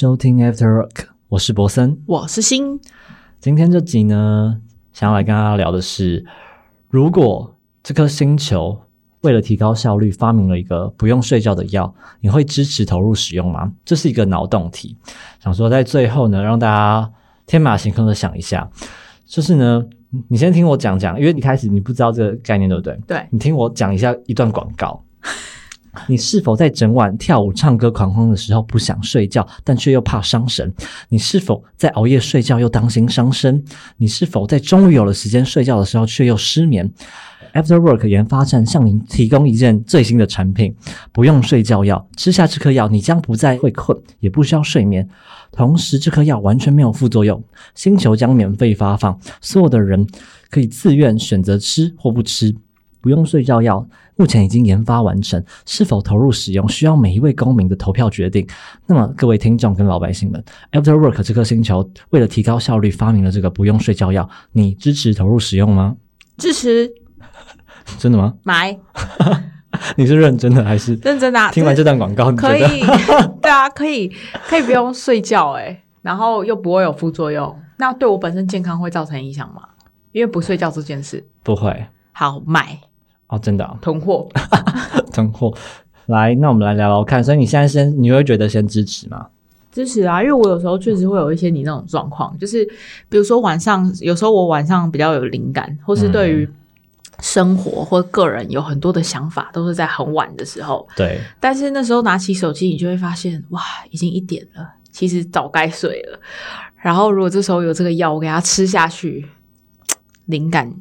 [0.00, 2.80] 收听 After Work，我是博森，我是新。
[3.38, 4.62] 今天这集呢，
[4.94, 6.24] 想要来跟大家聊的是，
[6.88, 8.80] 如果这颗星球
[9.20, 13.70] 为了提高效率，发明了一个不用睡觉的药，你会支持投入使用吗？
[13.84, 14.96] 这是一个脑洞题，
[15.38, 17.12] 想说在最后呢，让大家
[17.44, 18.70] 天马行空的想一下，
[19.26, 19.84] 就是呢，
[20.28, 22.98] 你先听我讲讲，因为你开始你不知道这个概念，对不对？
[23.06, 25.04] 对你听我讲一下一段广告。
[26.06, 30.72] 你是否在整晚跳舞、唱歌、狂欢的时候不想睡觉，但却又怕伤神？
[31.08, 33.62] 你是否在熬夜睡觉又担心伤身？
[33.96, 36.90] 你是否在终于有了时间睡觉的时候却又失眠
[37.52, 40.74] ？After Work 研发站向您提供一件最新的产品——
[41.10, 42.08] 不用睡觉药。
[42.16, 45.08] 吃下这颗药，你将不再会困，也不需要睡眠。
[45.50, 47.42] 同时，这颗药完全没有副作用。
[47.74, 50.06] 星球将免费发放，所有的人
[50.48, 52.54] 可以自愿选择吃或不吃。
[53.00, 58.46] 不用睡觉药目前已经研发完成，是否投入使用需要每一位公民的投票决定。
[58.86, 65.96] 那么，各位听众跟老百姓们，After Work 这颗星球为了提高效率，发明了这个不用睡觉药，你支持投入使用吗？
[66.36, 66.90] 支持
[67.98, 68.34] 真的吗？
[68.42, 68.78] 买，
[69.96, 70.94] 你是认真的还是？
[71.02, 71.50] 认真的、啊。
[71.50, 72.80] 听完这段广告，你可以，
[73.40, 74.08] 对啊，可以，
[74.48, 79.62] 可以不用睡觉哎、然后又不会有副作用，那对我本身健康会造成影响吗？
[80.12, 82.78] 因为不睡觉这件事，不会好买
[83.30, 83.38] 哦？
[83.38, 84.28] 真的、啊，囤货，
[85.12, 85.52] 囤货。
[86.06, 87.22] 来，那我们来聊聊看。
[87.24, 89.26] 所以你现在先，你会觉得先支持吗？
[89.72, 90.20] 支持啊！
[90.20, 92.64] 因为我有时候确实会有一些你那种状况，就是
[93.08, 96.48] 比如说晚上，有时候我晚上比较有灵感，或是对于
[97.20, 100.84] 生活或个人有很多的想法，都是在很晚的时候。
[100.96, 106.18] 对，但是那时候拿起手机，你就会发现，哇，已经一点了，其实早该睡了。
[106.74, 109.24] 然后如果这时候有这个药，我给它吃下去，
[110.24, 110.74] 灵感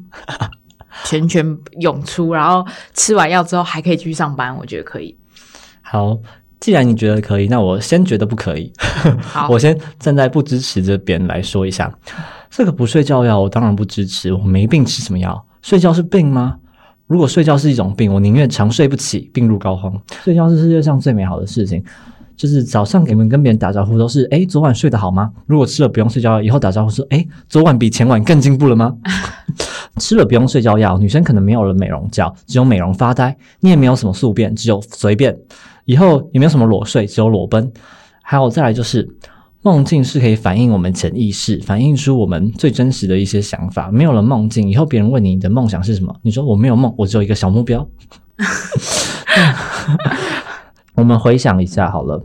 [1.05, 5.17] 全全涌出，然后吃完药之后还可以继续上班，我觉得可以。
[5.81, 6.17] 好。
[6.61, 8.69] 既然你觉得可以，那我先觉得不可以。
[9.21, 11.89] 好， 我先站在不支持这边来说一下，
[12.49, 14.33] 这个不睡觉药，我当然不支持。
[14.33, 15.41] 我没病吃什么药？
[15.61, 16.57] 睡觉是病吗？
[17.07, 19.97] 如果睡觉是一种病，我宁愿长睡不起，病入膏肓。
[20.21, 21.81] 睡觉是世界上最美好的事情。
[22.35, 25.31] 就是早上给你们跟别人打招呼都是，诶，昨晚睡得好吗？
[25.45, 28.93] 如果吃了不用睡觉药，以后打招呼说，诶，昨晚比前晚更进步了吗？
[29.97, 33.35] 吃了不用睡觉药，女生可能没有了美容觉，只有美容发呆。
[33.59, 35.37] 你也没有什么宿便，只有随便。
[35.85, 37.71] 以后也没有什么裸睡，只有裸奔。
[38.21, 39.09] 还有再来就是，
[39.61, 43.89] 梦境是可以反映我们潜意识，反映出我们最真实的一些想法。
[43.91, 47.87] 没有了梦境，以后别人问你你的梦想是什么，你说我没有梦，我只有一个小目标。
[50.93, 52.23] 我们回想一下好了。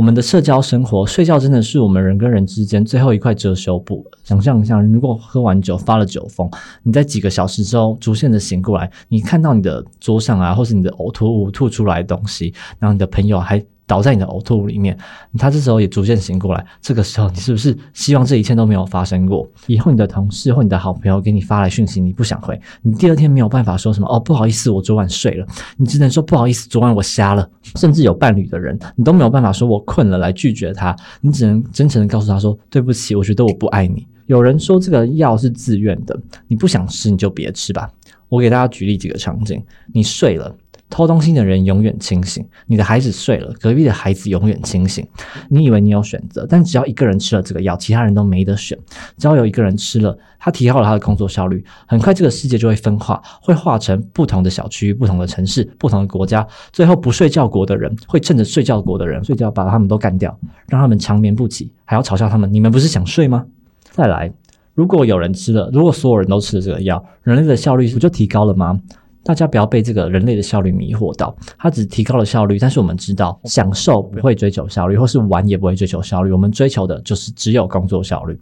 [0.00, 4.02] 我们的社交生活，睡觉真的是我们人跟人之间最后一块遮羞布。
[4.24, 6.50] 想象一下，如果喝完酒发了酒疯，
[6.82, 14.96] 你在几个小时之后逐渐的醒过来，你看到你的桌上啊，或是你的呕吐物吐出来的东西，然后你的朋友还倒在你的呕吐物里面，
[15.36, 16.64] 他这时候也逐渐醒过来。
[16.80, 19.44] 这个时候，你是不是希望这一切都没有发生过？
[19.66, 25.44] 以后你的同事或你的好朋友给你发来讯息，你不想回，你第二天没有办法说什么哦，不好意思，我昨晚睡了，
[25.76, 27.50] 你只能说不好意思，昨晚我瞎了。
[27.74, 34.06] 甚至有伴侣的人，你都没有办法说我困了来拒绝他，你只能真诚的告诉他说对不起，我觉得我不爱你。
[34.26, 37.90] 有人说这个药是自愿的，你不想吃你就别吃吧。
[38.28, 39.60] 我给大家举例几个场景：
[39.92, 40.54] 你睡了。
[40.90, 45.06] 偷东西的人永远清醒，你的孩子睡了，隔壁的孩子永远清醒。
[45.48, 48.76] 你以为你有选择，但只要一个人吃了这个药，其他人都没得选。
[49.16, 56.46] 只要有一个人吃了，他提高了他的工作效率，很快这个世界就会分化，会化成不同的小区、不同的城市、不同的国家。
[56.72, 60.36] 最后，不睡觉国的人会趁着睡觉国的人睡觉，把他们都干掉，
[60.66, 63.46] 让他们长眠不起，还要嘲笑他们：你们不是想睡吗？
[63.90, 64.32] 再来，
[64.74, 68.80] 如果有人吃了，如果所有人都吃了这个药，人类的效率不就提高了吗？
[69.22, 78.38] 大家不要被这个人类的效率迷惑到，它只提高了效率，但是我们知道，享受不会追求效率，或是玩也不会追求效率，我们追求的就是只有工作效率。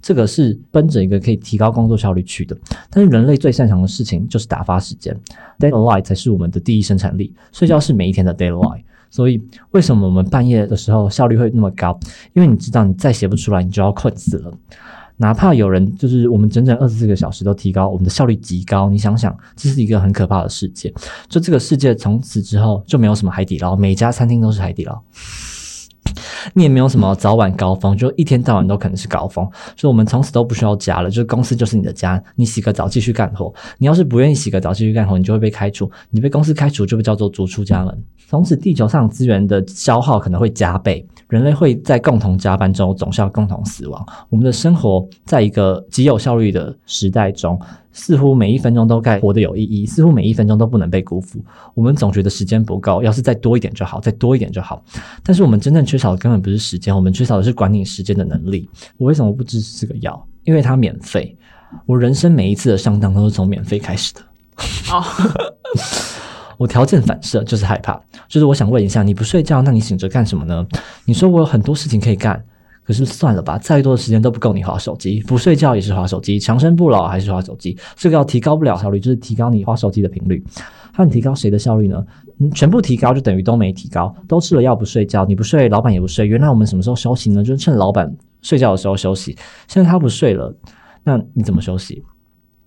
[0.00, 2.56] 这个是奔着一个可以提高工作效率去的。
[2.90, 5.14] 但是人类最擅长的事情就是打发时间
[5.58, 8.82] ，deadline 才是我们的第一生产力，睡觉是每一天的 deadline。
[9.10, 11.98] 所以为什么我们半夜的时候效率会那么高？
[12.32, 14.52] 因为你知道，你再写不出来，你就要困死了。
[15.20, 18.88] 哪怕有人就是我们整整二十四个小时都提高，我们的效率极高。
[18.88, 20.90] 你想想，这是一个很可怕的世界。
[21.28, 24.98] 就这个世界从此之后就没有什么海底捞，每家餐厅都是海底捞。
[26.54, 29.46] 你也没有什么早晚高峰，就一天到晚都可能是高峰。
[29.76, 32.20] 所以我们从此都不需要家了，就是公司就是你的家。
[32.34, 35.88] 你洗个澡继续干活，你要是不愿意洗个澡继续干活，你就会被开除。
[36.08, 38.04] 你被公司开除就被叫做逐出家门。
[38.26, 44.06] 从此地球上资源的消耗可能会加倍，人类会在共同加班中总是要共同死亡。
[44.28, 47.58] 我们的生活在一个极有效率的时代中，
[47.92, 51.40] 似乎每一分钟都该活得有意义，似乎每一分钟都不能被辜负。
[51.72, 54.82] 我们总觉得时间不够，要是再多一点就好，再多一点就好。
[55.22, 58.68] 但是我们真正缺少的根本不是时间，我们缺少的是管理时间的能力。
[58.98, 60.26] 我为什么不支持这个药？
[60.44, 61.36] 因为它免费。
[61.86, 64.20] 我人生每一次的上当都是从免费开始的。
[64.92, 65.04] 哦，
[66.60, 67.98] 我条件反射就是害怕，
[68.28, 70.66] 就是我想问一下，你不睡觉，那你醒着干什么呢？
[71.06, 72.38] 你说我有很多事情可以干，
[72.84, 80.44] 可是算了吧，再多的时间都不够你划手机，不睡觉也是划手机，长生不老还是划手机，这个要提高不了效率，就是提高你划手机的频率。
[80.98, 82.04] 那你提高谁的效率呢？
[82.54, 86.26] 全部提高就等于都没提高，都吃了药不睡觉，你不睡，老板也不睡。
[86.26, 87.42] 原来我们什么时候休息呢？
[87.42, 89.34] 就是趁老板睡觉的时候休息。
[89.66, 90.54] 现在他不睡了，
[91.04, 92.04] 那你怎么休息？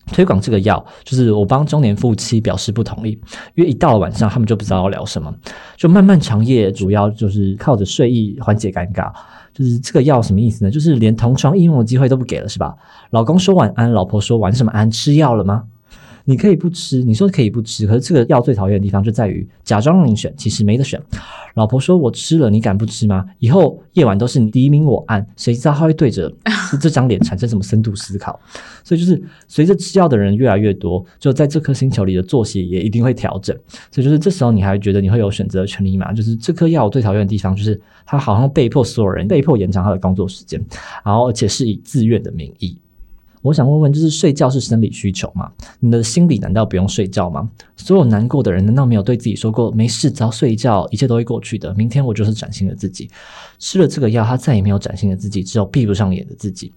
[0.08, 3.12] 推广这个药，就是我帮中年夫妻表示不同意，
[3.56, 5.34] 因为一到了晚上，他们就不知道要聊什么，
[5.78, 9.12] 就漫漫长夜，主要就是靠着睡意缓解尴尬。
[9.54, 10.72] 就是这个药什么意思呢？
[10.72, 12.76] 就是连同床异梦的机会都不给了，是吧？
[13.12, 14.90] 老公说晚安，老婆说晚什么安？
[14.90, 15.64] 吃药了吗？
[16.26, 21.02] 你可以不吃，你说可以不吃，可是这个药最讨厌的地方就在于假装让你选，其实没得选。
[21.56, 23.26] 老婆说我吃了，你敢不吃吗？
[23.40, 26.34] 以后夜晚都是你敌明我暗，谁知道他会对着
[26.82, 28.40] 这张脸产生什么深度思考？
[28.84, 33.56] 所以就是随着吃药的人越来越多，就在这颗星球里的作息也一定会调整。
[33.92, 36.12] 所以就是这时候你还觉得你会有选择的权利吗？
[36.14, 40.60] 就是这颗药我最讨厌的地方就是它好像被迫所有人被迫延长他的工作时间，
[41.04, 42.78] 然后而且是以自愿的名义。
[43.44, 45.52] 我想问问，就是睡觉是生理需求吗？
[45.80, 47.48] 你的心理难道不用睡觉吗？
[47.76, 51.74] 所有难过的人难道没有对自己说过，没事，只要睡一觉，一切都会过去的？
[51.76, 53.10] 明天我就是崭新的自己。
[53.60, 56.72] 吃了这个药，他再也没有崭新的自己，只有闭不上眼的自己。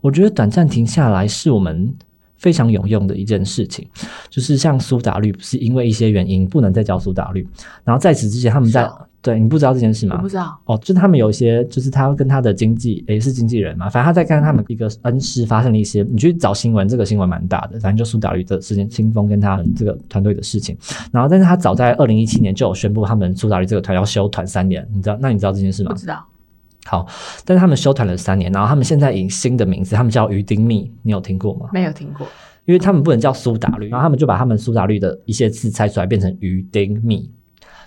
[0.00, 1.92] 我觉得短暂停下来是我们
[2.36, 3.86] 非常有用的一件事情。
[4.30, 7.46] 就是像苏打绿，不是因为一些原因不能再叫苏打绿，
[7.82, 8.88] 然后在此之前他们在。
[9.22, 10.16] 对你不知道这件事吗？
[10.16, 10.60] 我不知道。
[10.64, 20.76] 哦，就是他们有一些，就是他跟他的经纪也是经纪人嘛，反正他在跟他们一个恩师发生了一些，你去找新闻，这个新闻蛮大的，反正就苏打绿的事件，清风跟他这个团队的事情。
[21.12, 25.16] 然后，但是他早在二零一七年就有宣布，他们苏打绿这个团要休团三年，你知道？
[25.20, 25.92] 那你知道这件事吗？
[25.92, 26.26] 不知道。
[26.84, 27.06] 好，
[27.44, 31.68] 但是他们休团了三年，然后他们现在以新的名字，他们叫鱼丁蜜，你有听过吗？
[31.72, 32.26] 没有听过，
[32.64, 37.30] 因为他们不能叫苏打绿，然后他们就把他们苏打绿的一些字拆出来，变成鱼丁蜜。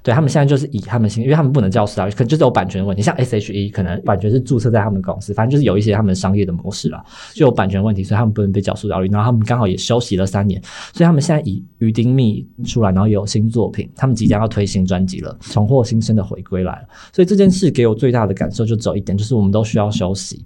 [0.05, 3.01] 对他们现在就是以他们新，因为他们不能叫苏打绿，可能就是有版权问题。
[3.01, 7.03] 像 S H E 可能版权是注册在他们公司，反正就是有一些他们商业的模式了，
[7.33, 9.07] 就有版权问题，所以他们不能被叫苏打绿。
[9.07, 10.61] 然后他们刚好也休息了三年，
[10.93, 16.87] 所以他们现在以鱼丁蜜出来，然后有新作品，他们即将要推新专辑了，重获新生的回归来了。
[17.11, 20.45] 所以这件事给我最大的感受就只有一点，就是我们都需要休息。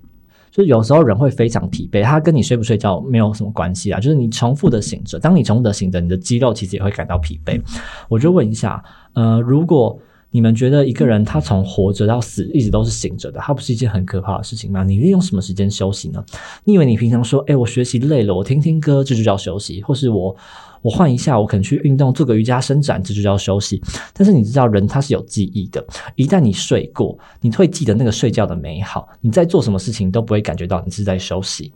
[0.52, 4.00] 就是有时候人会非常疲惫，他跟你睡不睡觉没有什么关系啊。
[4.00, 7.62] 就是你重复的醒着，当你重复的醒着，你的肌肉其实也会感到疲惫。
[8.08, 10.00] 我就问一下，呃，如果
[10.32, 14.84] 你们觉得一个人他从活着到死一直都是醒着的，他不是一件很可怕的事情吗？
[14.84, 16.24] 你利用什么时间休息呢？
[16.64, 20.36] 你以为你平常说，哎，我学习累了，我听听歌，这就叫休息，或是我。
[20.82, 23.82] 我换一下，我可能去运动，做个瑜伽伸展，这就叫休息。
[24.14, 25.86] 但是你知道，人他是有记忆的，
[26.16, 29.06] 一旦你睡过，你会记得那个睡觉的美好。
[29.20, 31.74] 你在做什么事情都不会感觉到你是在休息。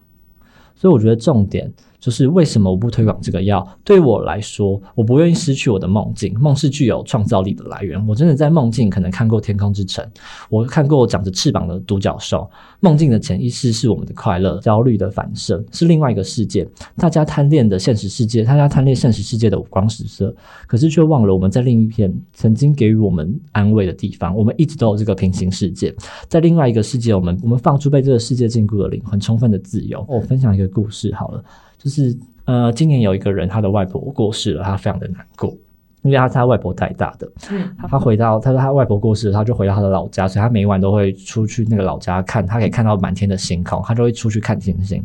[0.74, 1.70] 所以我觉得重点。
[2.04, 3.66] 就是为什么我不推广这个药？
[3.82, 6.38] 对我来说，我不愿意失去我的梦境。
[6.38, 8.06] 梦是具有创造力的来源。
[8.06, 10.04] 我真的在梦境可能看过《天空之城》，
[10.50, 12.46] 我看过长着翅膀的独角兽。
[12.82, 16.68] 梦境的潜意识是我们的快乐，焦虑的反射是另外一个世界。
[16.98, 20.36] 大家贪恋的现实世界，大家贪恋现实世界的五光十色，
[20.68, 24.36] 可是却忘了我们在另一片曾经给予我们安慰的地方。
[24.36, 25.95] 我们一直都有这个平行世界，
[26.28, 30.06] 在另外一个世界，我们我们放出被这个世界禁锢的灵魂，充分的自由。
[30.10, 31.42] 我分享一个故事好了。
[31.83, 35.49] 就是呃，今年有一个人，他的外婆过世了，他非常的难过，
[36.02, 37.30] 因为他是他外婆带大的。
[37.52, 45.04] 嗯，他回到他说他外婆过世了，他就回到他的老家，所以他每晚都会出去那个老家看，他可以看到满天的星空，他就会出去看星星。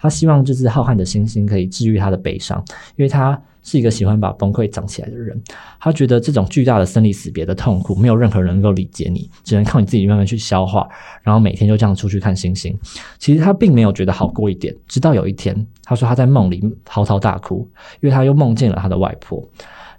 [0.00, 2.62] 他希望就是浩瀚的星星可以治愈他的悲伤，
[2.96, 5.40] 因为他是一个喜欢把崩溃藏起来的人。
[5.80, 10.88] 他觉得这种巨大的生离死别的痛苦，没有任何人能够理解你，只能靠你自己慢慢去消化。
[11.22, 12.78] 然后每天就这样出去看星星。
[13.18, 17.68] 其实他并没有觉得好过一点，直到有一天，他说他在梦里嚎啕大哭，
[18.00, 19.46] 因为他又梦见了他的外婆。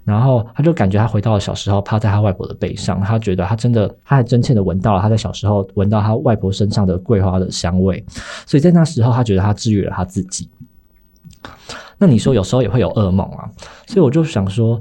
[0.04, 3.00] 然后他就感觉他回到了小时候，趴在他外婆的背上。
[3.00, 8.04] 他觉得他真的，他还真切的闻到了他在小时候闻到他外婆身上的桂花的香味。
[8.46, 10.48] 所以在那时候，他觉得他治愈了他自己。
[11.98, 13.48] 那你说有时候也会有噩梦啊？
[13.86, 14.80] 所以我就想说，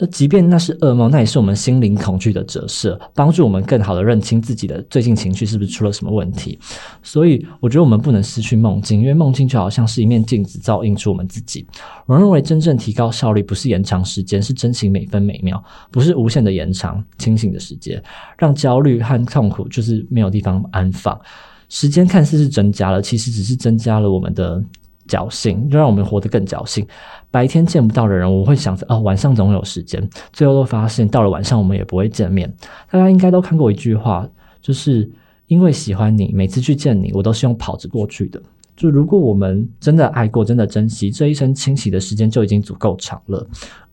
[0.00, 6.58] 呃，即便那是噩梦，那也是我们心灵恐惧的折射，帮助我们更好的认清自己的最近情绪是不是出了什么问题。
[7.00, 11.64] 所以，我觉得我们不能失去梦境，因为梦境就好像是一面镜子，照映出我们自己。
[12.06, 18.02] 我认为，真正提高效率不是延长时间，是珍惜每分每秒，不是无限的延长清醒的时间，
[18.36, 21.16] 让焦虑和痛苦就是没有地方安放。
[21.68, 24.60] 时间看似是增加了，其实只是增加了我们的。
[25.08, 26.86] 侥幸，就让我们活得更侥幸。
[27.30, 30.08] 白天见不到的人，我会想着哦，晚上总有时间。
[30.32, 32.52] 最后都发现，到了晚上我们也不会见面。
[32.90, 34.28] 大家应该都看过一句话，
[34.60, 35.10] 就是
[35.46, 38.40] 因为喜欢你，每次去见你，我都是用跑着过去的。
[38.76, 43.46] 就如果我们真的爱过，真的珍惜这一生，清洗的时间就已经足够长了。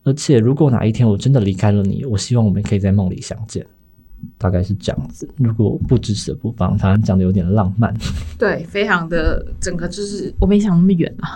[0.03, 3.65] 而且，如果哪一天我真的离开了你，我希望我们可以在梦里相见。
[4.37, 7.93] 大概是这样子，如果不支持的不帮，他讲的有点浪漫。
[8.37, 11.29] 对，非常的整个就是我没想那么远啊。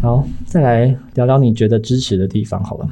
[0.00, 2.90] 好，再来聊聊你觉得支持的地方好了。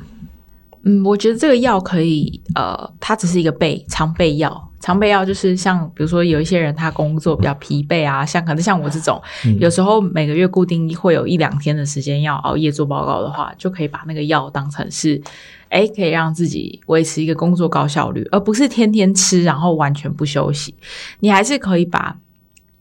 [0.83, 4.70] 嗯，我觉得这个药可以，呃，它只是一个备常备药。
[4.81, 9.21] 常备药就是像，比如说有一些人他工作比较疲惫啊，像可能像我这种，
[9.61, 15.23] 有时候每个月固定会有一两天的时间要熬夜做报告的话，就可以把那个药当成是。
[15.69, 20.75] 哎，可以让自己维持一个工作高效率，而不是天天吃，然后完全不休息。
[21.21, 22.19] 你还是可以把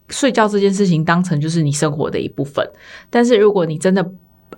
[0.09, 2.67] 睡觉这件事情当成就是你生活的一部分。
[3.11, 4.03] 但是如果你真的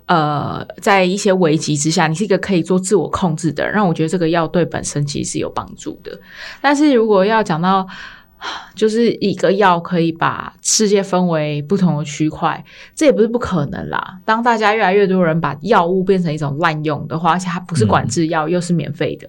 [0.06, 6.18] 呃在一些危机之下，你是一个可以做自我控制的人，让我觉得这个药对本身其实是有帮助的。
[6.60, 7.86] 但是如果要讲到，
[8.74, 14.18] 就是一个药可以把世界分为不同的区块，这也不是不可能啦。
[14.24, 19.28] 当大家越来越多人把药物变成一种滥用的话，而且它不是管制药，又是免费的，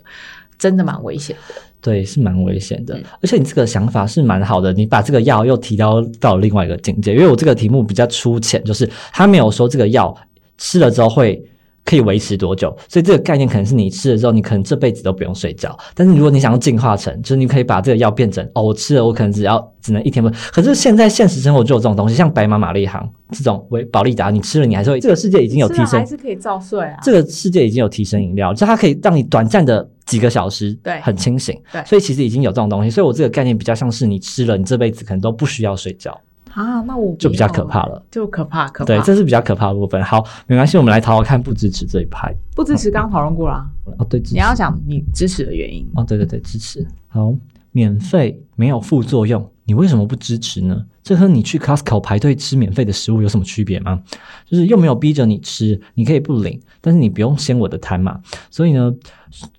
[0.58, 1.53] 真的蛮危险的。
[1.79, 3.00] 对，是蛮危险的。
[3.22, 7.13] 而且你这个想法是蛮好的，你把这个药又提到到另外一个境界。
[7.13, 10.15] 因为我这个题目比较粗浅，就是他没有说这个药
[10.57, 11.43] 吃了之后会。
[11.86, 12.74] 可以维持多久？
[12.88, 15.77] 所以这个概念可能是你吃了之后，你可能这辈子都不用睡觉。
[15.93, 20.31] 但是如果你想要进化成，就是你可以把这个药变成哦，我吃了，我可能只要只能一天不。
[20.53, 25.00] 可是现在现实生活就有这种东西，像白马玛丽行这种维保利达，你吃了你还是会。
[25.01, 26.98] 这个世界已经有提升，还是可以照睡啊。
[27.03, 31.53] 这个世界已经有提升饮料，就它可以让你短暂的几个小时对很清醒。
[31.69, 32.89] 对，所以其实已经有这种东西。
[32.89, 36.17] 所以我这个概念比较像是你吃了，你这辈子可能都不需要睡觉。
[36.53, 38.86] 啊，那我就比较可怕了，就可怕，可怕。
[38.86, 40.03] 对，这是比较可怕的部分。
[40.03, 42.33] 好，没关系，我们来讨讨看不支持这一派。
[42.55, 43.65] 不支持刚讨论过了。
[43.98, 45.89] 哦，对，你要讲你支持的原因。
[45.95, 46.86] 哦，对对对，支持。
[47.07, 47.33] 好，
[47.72, 50.86] 免费没有副作用，你为什么不支持呢？
[51.03, 54.01] 这和你去 Costco 排队吃免费的食物有什么区别吗？
[54.45, 58.22] 就是又没有逼着你吃，你可以不领，但是你不用掀我的摊嘛。
[58.50, 58.93] 所以呢，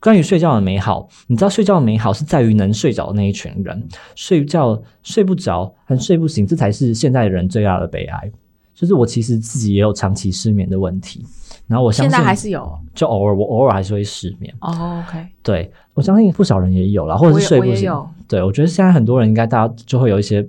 [0.00, 8.32] 关于睡觉的美好，你知道睡觉的美好是在于能睡着的那一群人，睡觉睡不着和睡不醒，这才是现在人最大的悲哀。
[8.74, 11.24] 就是我其实自己也有长期失眠的问题，
[11.66, 14.52] 然后我相信现在还是有，就偶尔我偶尔还是会失眠。
[14.62, 17.92] 哦，OK，对我相信不少人也有啦，或者是睡不醒。
[18.26, 20.46] 对我觉得现在很多人应该大家就会有一些。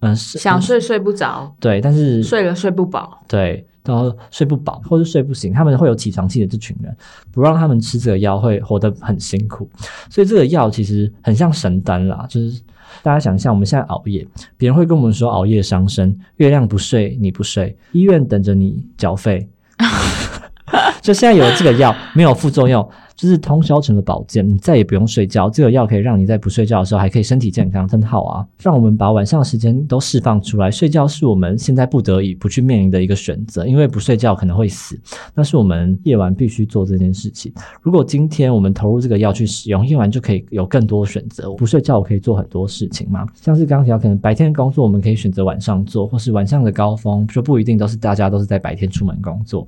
[0.00, 6.96] 嗯，想睡睡不着，对，但是睡了睡不饱，对，然后睡不饱或是睡不醒，他们会有起床气的这群人，
[7.32, 9.68] 不让他们吃这个药会活得很辛苦，
[10.08, 12.60] 所以这个药其实很像神丹啦，就是
[13.02, 14.24] 大家想象我们现在熬夜，
[14.56, 19.48] 别人会跟我们说熬夜伤身，月亮不睡你不睡，医院等着你缴费，
[21.02, 22.88] 就现在有了这个药，没有副作用。
[23.18, 25.50] 就是通宵成了保健，你再也不用睡觉。
[25.50, 28.46] 这个药可以让你在不睡觉的时候还可以身体健康，真好啊！
[28.62, 30.70] 让我们把晚上的时间都释放出来。
[30.70, 34.96] 睡觉是我们现在不得已不去面临的一个选择，因为不睡觉可能会死。
[35.34, 37.52] 那是我们夜晚必须做这件事情。
[37.82, 41.52] 如果今天我们投入这个药去使用，夜晚就可以有更多选择。
[41.54, 49.66] 不睡觉我可以做很多事情嘛，像是刚提到，可能白天工作我们可以选择晚上做，或是晚上的高峰就不一定都是大家都是在白天出门工作。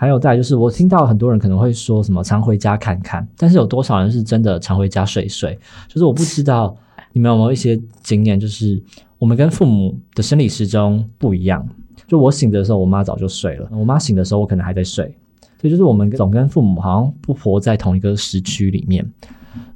[0.00, 5.58] 还有再就是，我听到很多人可能会说什么常回家看看，但是有多少人是真的常回家睡一睡？
[5.88, 6.74] 就是我不知道
[7.12, 8.82] 你们有没有一些经验，就是
[9.18, 11.68] 我们跟父母的生理时钟不一样。
[12.06, 15.14] 就我醒的时候，我妈早就睡了；我妈醒的时候，我可能还在睡。
[15.60, 19.06] 所以就是我们总跟父母好像不活在同一个时区里面。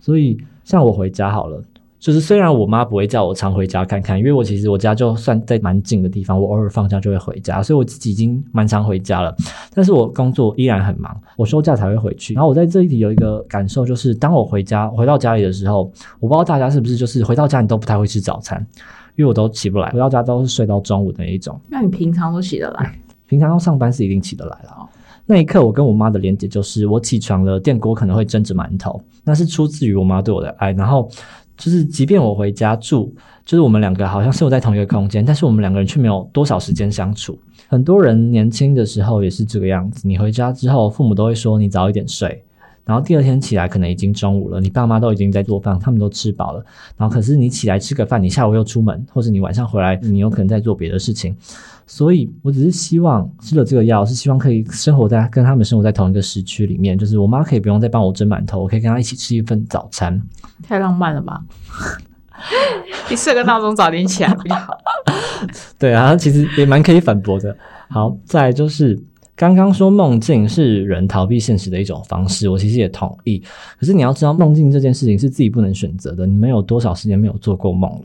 [0.00, 1.62] 所以像我回家好了。
[2.04, 9.34] 就是虽然我妈不会叫我常回家看看，因为我其实我家就算在蛮近的地方，我偶尔放假就会回家，所以我自己已经蛮常回家了。
[9.72, 12.34] 但是我工作依然很忙，我休假才会回去。
[12.34, 18.60] 然后我在这一题有一个感受，就是当我回家回到家里的时候，我不知道大家是不是就是回到家你都不太会吃早餐，
[19.16, 21.58] 因为我都起不来，回到家都是睡到中午的那一种。
[21.70, 22.98] 那你平常都起得来？
[23.26, 24.86] 平常要上班是一定起得来了。
[25.24, 30.70] 那一刻我跟我妈的连接就是我起床了，电锅可能会蒸着馒头，那是出自于我妈对我的爱。
[30.72, 31.08] 然后。
[31.56, 37.38] 就是，即便我回家住，就是我们两个好像生活在同一个空间，但是我们两个人却没有多少时间相处。
[37.68, 42.42] 很多人年轻的时候也是这个样子，你回家之后，父母都会说你早一点睡，
[42.84, 46.64] 然后第二天起来可能已经中午了，你爸妈都已经在做饭，他们都吃饱了，
[46.96, 51.34] 然后可是你起来吃个饭，你下午又出门，或者你晚上回来，你有可能在做别的事情。
[51.86, 60.22] 所以我只是希望吃了这个药，是希望可以生活在跟他们生活在同一个时区里面，就是我妈可以不用再帮我蒸馒头，我可以跟她一起吃一份早餐。
[60.62, 61.42] 太浪漫了吧！
[63.10, 64.76] 你设个闹钟早点起来比较好。
[65.78, 67.54] 对啊，其实也蛮可以反驳的。
[67.90, 68.98] 好，再来就是
[69.36, 73.42] 刚刚说梦境是人逃避现实的一种方式，我其实也同意。
[73.78, 76.26] 可是你要知道，梦境这件事情是自己不能选择的。
[76.26, 78.02] 你们有多少时间没有做过梦了，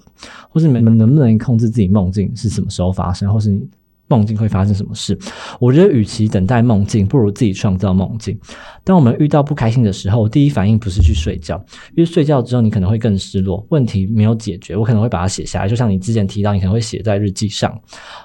[0.49, 3.67] 或是你们能不能控制自己梦境是什么时候发生，或是你。
[4.11, 5.15] 梦境会发生什么事？
[5.59, 8.35] 我觉得，与其等待梦境，不如自己创造梦境。
[8.83, 11.63] 当我们遇到不开心的时候，第一反应不是去睡觉，
[11.95, 14.75] 因为睡觉之后你可能会更失落，问题没有解决。
[14.75, 17.79] 我可能会把它写下来，就像你之前提到，你可能会写在日记上，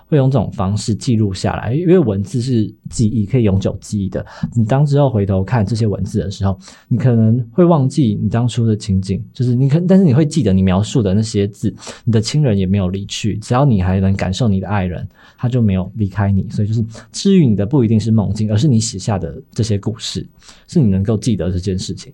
[0.07, 4.25] 会用这种方式记录下来，因为文字是记忆，可以永久记忆的。
[4.55, 6.59] 你当之后回头看这些文字的时候，
[6.89, 11.75] 你可能会忘记你当初的情景，就是你可，但是你会记得你描述的那些字。
[12.05, 15.09] 你的亲人也没有离去，只要你还能感受你的爱人，
[15.39, 16.47] 他就没有离开你。
[16.51, 20.27] 所以，就是治愈你的不一定是梦境，而是你写下的这些故事。
[20.67, 22.13] 是你能够记得这件事情。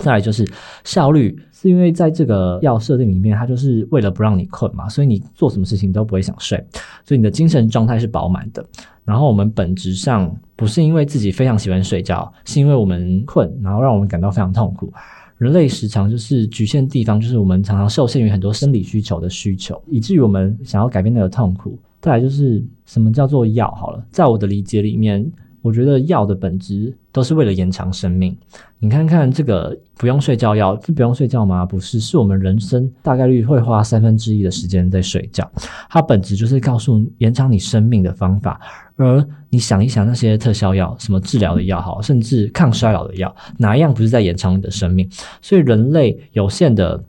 [0.00, 0.46] 再来就是
[0.84, 6.56] 效率，是因为在这个药设定里面，它就是为了不让你困嘛，所以你做什么事情都不会想睡，
[7.04, 8.64] 所以你的精神状态是饱满的。
[9.04, 14.92] 然后我们本质上不是因为自己非常喜欢睡觉，是因为我们困，然后让我们感到非常痛苦。
[15.36, 21.76] 人类时常就是局限地方，就是我们常常受限于很多生理需求的需求，以至于我们想要改变那个痛苦。
[22.00, 23.68] 再来就是什么叫做药？
[23.74, 25.28] 好了，在我的理解里面。
[25.68, 28.34] 我觉得药的本质都是为了延长生命。
[28.78, 31.66] 你看看这个不用睡觉药，是不用睡觉吗？
[31.66, 35.46] 不是，是我们人生大概率会花三分之一的时间在睡觉。
[35.90, 38.58] 它本质就是告诉延长你生命的方法。
[38.96, 45.06] 而你想一想，那些特效药、什么治疗的药好，甚至抗衰老的药，哪一样不是在延长你的生命？
[45.42, 47.04] 所以人类有限的。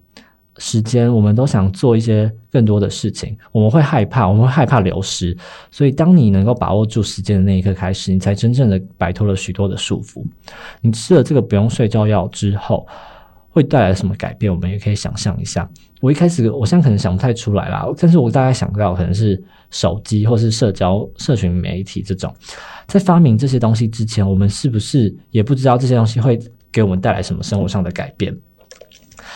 [0.59, 5.35] 时间，我们都想做一些更多的事情，我们会害怕，我们会害怕流失。
[5.71, 10.23] 所以，当你能够把握住时间的那一刻开始，你才真正的摆脱了许多的束缚。
[10.81, 12.85] 你吃了这个不用睡觉药之后，
[13.49, 14.53] 会带来什么改变？
[14.53, 15.67] 我们也可以想象一下。
[16.01, 22.33] 我一开始，我现在可能想不太出来啦，但是我大概想到可能是手机或是社交社群媒体这种。
[22.85, 26.39] 在发明这些东西之前，我们是不是也不知道这些东西会
[26.71, 28.35] 给我们带来什么生活上的改变？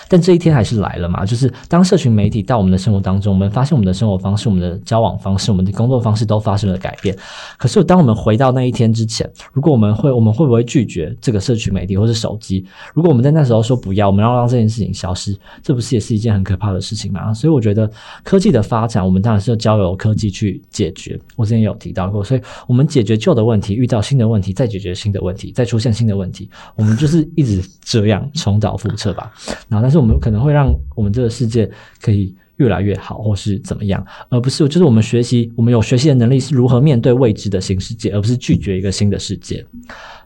[0.07, 1.25] 但这一天还是来了嘛？
[1.25, 7.15] 就是当社群媒体到我们的生活当中，我们发现我们的生活方式、我们的交往方式、我们的工作方式都发生了改变。
[7.57, 12.65] 可是，当我们回到那一天之前，如果我们会，我们会不会拒绝这个社群媒体或是手机？
[12.93, 17.33] 如果我们在那时候说不要，我们要让这件事情消失，这不是也是一件很可怕的事情吗？
[17.33, 17.89] 所以，我觉得
[18.23, 21.19] 科技的发展，我们当然是要交由科技去解决。
[21.35, 29.33] 我之前有提到过，所以我们解决旧的问题，遇到新的问题，再解决新的问题，再出现新的问题，我们就是一直这样重蹈覆辙吧。
[29.67, 29.92] 然后，但是。
[29.97, 31.69] 我们可能会让我们这个世界
[32.01, 39.65] 可以越来越好，或是怎么样，而不是就是我们学习，我们有学习的能力是如何面对未知的新世界，而不是拒绝一个新的世界。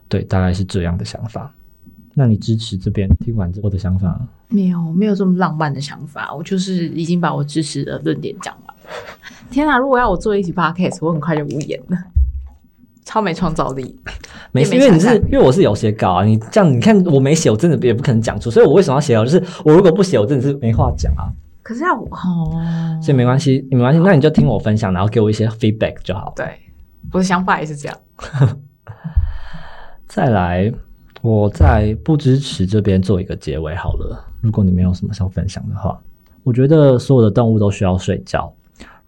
[0.08, 1.52] 对，大概是这样的想法。
[2.14, 4.20] 那你支持这边听完我的想法？
[4.48, 6.34] 没有，没有这么浪漫的想法。
[6.34, 8.74] 我就是已经把我支持的论点讲完。
[9.50, 9.78] 天哪！
[9.78, 11.96] 如果要我做一集 podcast，我很快就无言了。
[13.08, 13.98] 超没创造力，
[14.52, 19.24] 没事，因为你是因为我是有写稿啊，你这样你看我没写，我真的也不可能讲出，所以我为什么要写稿？
[19.24, 21.32] 就是我如果不写，我真的是没话讲啊。
[21.62, 22.52] 可是要哦，
[23.02, 26.34] 所以没关系，没关系，那你就听我分享，然后给我一些 feedback 就好。
[26.36, 26.44] 对，
[27.10, 27.98] 我的想法也是这样。
[30.06, 30.70] 再来，
[31.22, 34.22] 我在不支持这边做一个结尾好了。
[34.42, 35.98] 如果你没有什么想分享的话，
[36.44, 38.52] 我觉得所有的动物都需要睡觉。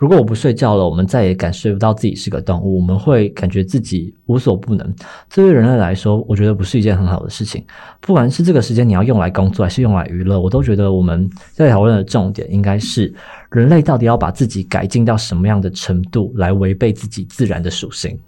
[0.00, 4.94] 如果我不睡觉了，我们再也感受不到自己是个动物，我们会感觉自己无所不能。
[5.28, 7.62] 这对人类来说，我觉得不是一件很好的事情。
[8.00, 13.12] 不管是这个时间你要用来工作，还是用来娱乐，我都觉得我们在讨论的重点应该是
[13.50, 18.18] 人类到底要把自己改进到什么样的程度，来违背自己自然的属性。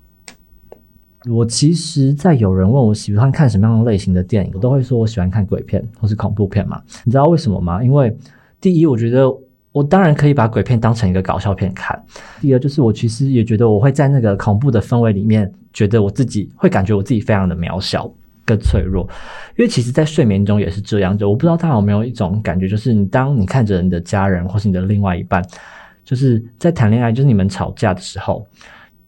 [1.30, 6.82] 我其实，在有人问我喜欢看什么样类型的电影，我都会说我喜欢看鬼片或是恐怖片嘛。
[7.02, 7.82] 你知道为什么吗？
[7.82, 8.14] 因为
[8.60, 9.26] 第一，我觉得。
[9.72, 12.00] 我当然可以把鬼片当成一个搞笑片看。
[12.40, 18.10] 第二，就是我其实也觉得我会在那个恐怖的氛围里面，觉得我自己会感觉我自己非常的渺小
[18.44, 19.08] 跟脆弱。
[19.56, 21.16] 因为其实，在睡眠中也是这样。
[21.16, 25.42] 就我不知道大家有没有一种感觉，就是你当你看着你的家人或是你的另外一半，
[26.04, 28.46] 就是在谈恋爱，就是你们吵架的时候，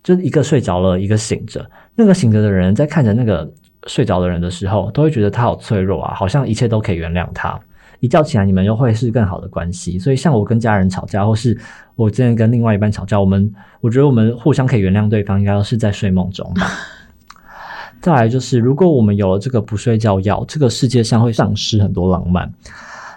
[0.03, 1.65] 就是一个睡着了，一个醒着。
[1.95, 3.53] 那个醒着的人在看着那个
[3.87, 7.61] 睡着的人的时候，都会觉得他好脆弱啊，好像一切都可以原谅他。
[8.05, 9.99] 一觉起来，你们又会是更好的关系。
[9.99, 11.59] 所以，像我跟家人吵架，或是
[11.97, 16.71] 我之前跟另外一半吵架，我们我觉得我们互相可以原谅对方，应该都是在睡梦中吧。
[18.03, 22.53] 再来就是，如果我们有了这个不睡觉药，这个世界上会丧失很多浪漫。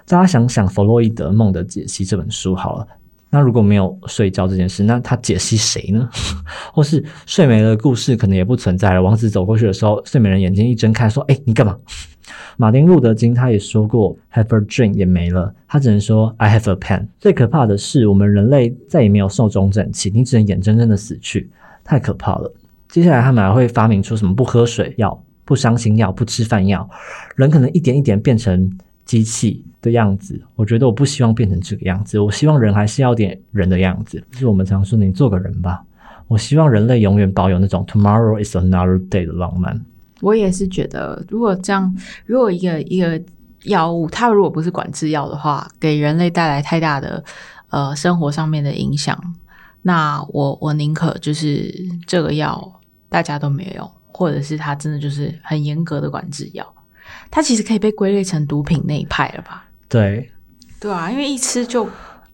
[0.07, 2.87] 大家想想弗洛伊德《梦的解析》这本书好了，
[3.29, 6.07] 那如果没有睡觉这件事，那他解析谁呢？
[6.71, 9.01] 或是睡美人的故事可能也不存在了。
[9.01, 11.75] 王子走过去的时候，睡美人眼睛一睁开，说：“哎，你干嘛？”
[12.57, 17.07] 马丁路德金他也说过，“Have a dream” 也没了，他只能说 “I have a pen”。
[17.19, 21.49] 最可怕的是，我们人类再也没有寿终正寝，你只能眼睁睁的死去，
[21.83, 22.53] 太可怕了。
[22.89, 26.89] 接下来他们还会发明出什么不喝水药、不伤心药、不吃饭药，
[27.35, 28.71] 人可能一点一点变成
[29.05, 30.41] 机器的样子。
[30.55, 34.23] 我觉得我不希望变成这个样子，我希望人还是要点人的样子。
[34.31, 35.83] 就是我们常说，你做个人吧。
[36.27, 39.79] 我希望人类永远保有那种 “tomorrow is another day” 的浪漫。
[40.21, 43.21] 我也是觉得，如果这样，如果一个一个
[43.63, 47.23] 药物，它如果不是管制药的话，给人类带来太大的
[47.69, 49.17] 呃生活上面的影响，
[49.81, 51.73] 那我我宁可就是
[52.05, 56.65] 这个药大家都没有，或者是它真的就是很严格的管制药，
[57.29, 59.67] 它其实可以被归类成毒品那一派了吧？
[59.89, 60.31] 对，
[60.79, 61.87] 对啊，因为一吃就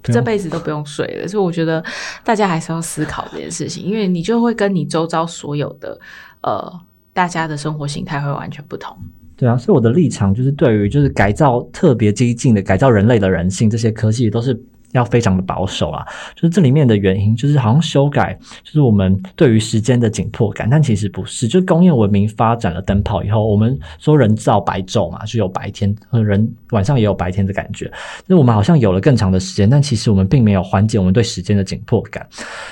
[0.04, 1.84] 这辈子都不用睡了，所以我觉得
[2.24, 6.00] 大家还是要思考这件事情，因为你就会跟你周遭所有的
[6.42, 6.82] 呃
[7.14, 8.98] 大家的生活形态会完全不同。
[9.36, 14.58] 对啊，所以我的立场就是，对于就是改造特别激进的改造人类的人性这些科技，都是
[14.92, 16.06] 要非常的保守啊。
[16.36, 21.48] 就是这里面的原因，就是好像修改，就是我们对于时间的紧迫感，但其实不是。
[21.48, 27.92] 就是工业文明发展了灯泡以后，我们说人造白昼嘛，就有白天，和人晚上也有白天的感觉。
[28.28, 32.26] 那我们好像有了更长的时间，但其实我们并没有缓解我们对时间的紧迫感，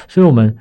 [0.08, 0.56] 所以我们。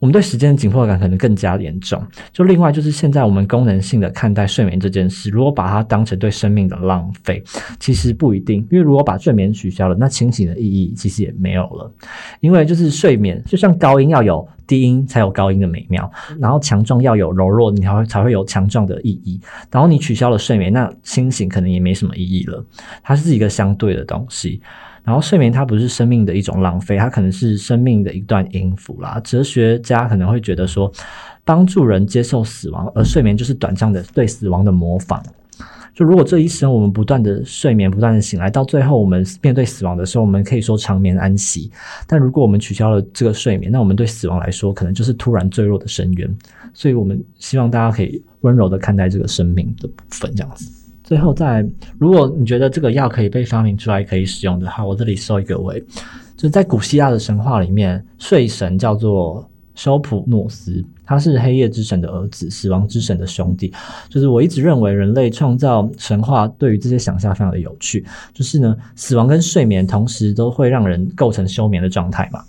[0.00, 2.02] 我们对时间的紧迫感可能更加严重。
[2.32, 7.42] 就另外就是现在我们功能性的看待睡眠这件事，如果把它当成对生命的浪费，
[7.78, 8.66] 其实不一定。
[8.70, 11.92] 因为如果把睡眠取消了，那清醒的意义其实也没有了。
[12.40, 19.38] 因为就是睡眠，就像高音要有低音才有高音的美妙，然后强壮要有柔弱，你才会才会有强壮的意义。
[19.70, 22.64] 然后你取消了睡眠，那清醒可能也没什么意义了。
[23.02, 24.62] 它是一个相对的东西。
[25.04, 29.20] 然后睡眠它不是生命的一种浪费，它可能是生命的一段音符啦。
[29.24, 30.92] 哲学家可能会觉得说，
[31.44, 35.22] 帮助人接受死亡，而睡眠就是短暂的对死亡的模仿。
[35.92, 41.70] 就如果这一生我们不断的睡眠，不断的醒来，到最后我们面对死亡的时候，我们可以说长眠安息。
[42.06, 46.38] 但如果我们取消了这个睡眠，那我们对死亡来说，可能就是突然坠落的深渊。
[46.72, 50.79] 所以我们希望大家可以温柔的看待这个生命的部分，这样子。
[51.10, 51.66] 最后再，
[51.98, 55.80] 如果你觉得这个药可以被发明出来可以使用的话，我这里收一个尾，
[56.36, 59.44] 就是在古希腊的神话里面，睡神叫做
[59.74, 63.72] 修普诺斯，他是黑夜之神的儿子，死亡之神的兄弟。
[64.08, 72.44] 就是我一直认为人类创造神话对于这些想象非常的有趣，就是呢，死亡跟睡眠同时都会让人构成休眠的状态嘛。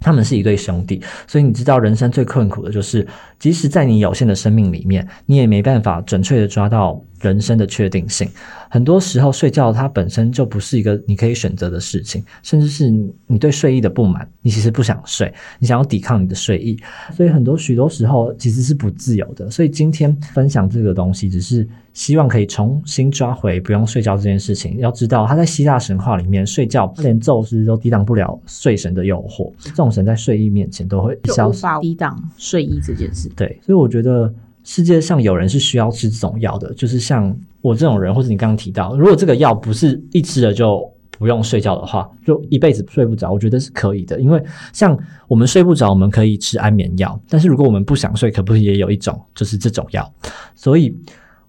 [0.00, 3.06] 他们是一对兄弟，所以你知道人生最困苦的就是，
[3.38, 8.28] 即使在你有限的生命里面，你也没办法准确的抓到人生的确定性。
[8.70, 12.90] 很多时候，睡觉它本身就不是一个你可以选择的事情，甚至是
[13.26, 16.78] 你对睡意的不满，你其实不想睡，你想要抵抗你的睡意，
[17.14, 19.50] 所以很多许多时候其实是不自由的。
[19.50, 21.68] 所以今天分享这个东西，只是
[22.00, 24.78] 希望可以重新抓回不用睡觉这件事情。
[24.78, 31.58] 要知道，他在希腊神话里面睡觉，连宙斯都抵挡不了睡神的诱惑，众神在睡意面前都会就消失。
[31.58, 33.28] 无法抵挡睡意这件事。
[33.36, 34.32] 对，所以我觉得
[34.64, 40.82] 世界上有人是需要吃这种药的，就是像我这种人，或者你刚刚提到，如果这个药不是一吃了就
[41.18, 44.18] 不用睡觉的话，就一辈子睡不着，我觉得是可以的。
[44.18, 50.10] 因为像我们睡不着，我们可以吃安眠药，但是如果我们不想睡，可不可以也有一种就是这种药？
[50.54, 50.98] 所以。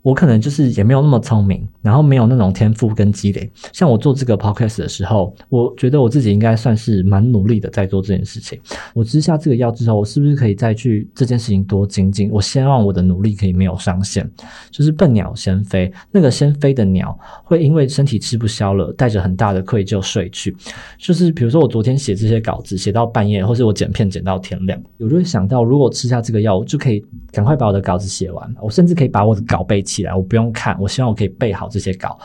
[0.01, 3.49] 我可能就是也没有那么聪明，然后没有那种天赋跟积累。
[3.71, 8.59] 像我做这个 podcast 的时候，我觉得我自己应该算是蛮努力的在做这件事情。
[8.93, 12.29] 我吃下这个药之后，我是不是可以再去这件事情多精进？
[12.31, 14.29] 我希望我的努力可以没有上限，
[14.71, 15.91] 就是笨鸟先飞。
[16.11, 20.55] 那个先飞的鸟会因为身体吃不消了，带着很大的愧疚睡去。
[20.97, 28.55] 就是比如说我昨天写这些稿子，写到半夜，或是我剪片剪到天亮，我就会想到，如果吃下这个药，我就可以赶快把我的稿子写完。
[28.61, 30.77] 我甚至可以把我的稿背起来，我不用看。
[30.79, 32.17] 我希望我可以背好这些稿。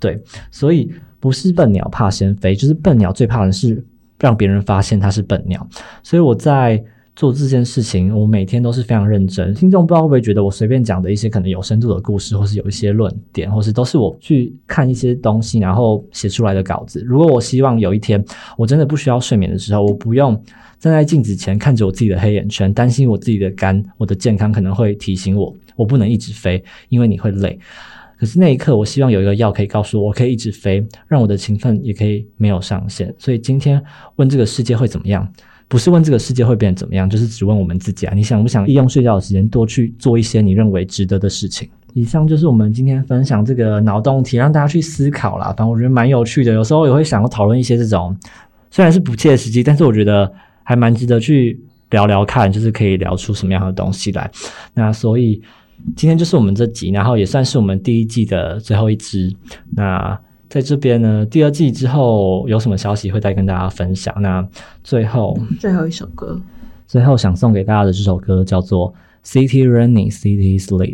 [0.00, 3.84] 对，所以不是笨鸟怕先飞，就是笨鸟最怕的是
[4.18, 5.64] 让别人发现它是笨鸟。
[6.02, 6.82] 所以我在
[7.14, 9.52] 做这件事情，我每天都是非常认真。
[9.54, 17.02] 听众不知道会不会觉得我随便讲的一些可能有深度的故事，或是有一些论点，或是都是我去看一些东西，然后写出来的稿子。
[17.06, 18.24] 如果我希望有一天
[18.56, 20.34] 我真的不需要睡眠的时候，我不用
[20.78, 27.58] 站在镜子前看着我自己的黑眼圈，担心我自己的肝、我的健康可能会提醒我，我不能一直飞，因为你会累。
[28.18, 33.12] 可是那一刻，我希望有一个药可以告诉我，我可以一直飞，让我的勤奋也可以没有上限。
[33.18, 33.82] 所以今天
[34.16, 35.28] 问这个世界会怎么样？
[35.72, 41.66] 不是问这个世界会变怎么样，就是只问我们自己啊，你想不想利用睡觉的时间多去做一些你认为值得的事情？
[41.94, 45.46] 以上就是我们今天分享这个脑洞题，让大家去思考啦。
[45.46, 48.14] 反正我觉得蛮有趣的，有时候也会想要讨论一些这种
[48.70, 50.30] 虽然是不切实际，但是我觉得
[50.62, 51.58] 还蛮值得去
[51.88, 54.30] 聊聊看，就是可以聊出什么样的东西来。
[54.74, 55.40] 那所以
[55.96, 59.34] 今天就是我们这集，然后也算是我们第一季的最后一支。
[59.74, 60.20] 那
[60.52, 64.14] 在这边呢，第二季之后有什么消息会再跟大家分享。
[64.20, 64.46] 那
[64.84, 66.38] 最后最后一首歌，
[66.86, 68.92] 最后想送给大家的这首歌叫做
[69.24, 70.90] 《City Running City Sleep》。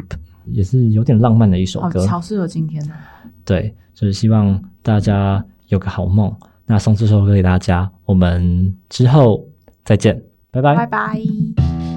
[0.52, 2.94] 也是有点浪漫的一首歌，超适合今天的。
[3.44, 6.32] 对，就是希望大家有个好梦。
[6.64, 9.44] 那送这首歌给大家，我们之后
[9.84, 11.87] 再见，拜拜，拜拜。